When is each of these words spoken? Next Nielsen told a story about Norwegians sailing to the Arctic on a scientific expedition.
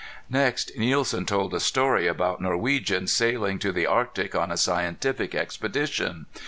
Next 0.31 0.71
Nielsen 0.75 1.27
told 1.27 1.53
a 1.53 1.59
story 1.59 2.07
about 2.07 2.41
Norwegians 2.41 3.11
sailing 3.13 3.59
to 3.59 3.71
the 3.71 3.85
Arctic 3.85 4.33
on 4.33 4.49
a 4.51 4.57
scientific 4.57 5.35
expedition. 5.35 6.25